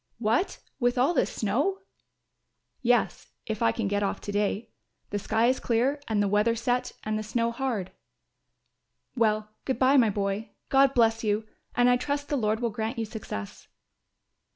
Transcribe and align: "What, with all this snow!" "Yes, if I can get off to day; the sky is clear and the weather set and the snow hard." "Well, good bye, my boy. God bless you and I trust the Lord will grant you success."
"What, 0.17 0.57
with 0.79 0.97
all 0.97 1.13
this 1.13 1.31
snow!" 1.31 1.77
"Yes, 2.81 3.33
if 3.45 3.61
I 3.61 3.71
can 3.71 3.87
get 3.87 4.01
off 4.01 4.19
to 4.21 4.31
day; 4.31 4.71
the 5.11 5.19
sky 5.19 5.45
is 5.45 5.59
clear 5.59 6.01
and 6.07 6.23
the 6.23 6.27
weather 6.27 6.55
set 6.55 6.93
and 7.03 7.19
the 7.19 7.21
snow 7.21 7.51
hard." 7.51 7.91
"Well, 9.15 9.49
good 9.63 9.77
bye, 9.77 9.97
my 9.97 10.09
boy. 10.09 10.49
God 10.69 10.95
bless 10.95 11.23
you 11.23 11.47
and 11.75 11.87
I 11.87 11.97
trust 11.97 12.29
the 12.29 12.35
Lord 12.35 12.61
will 12.61 12.71
grant 12.71 12.97
you 12.97 13.05
success." 13.05 13.67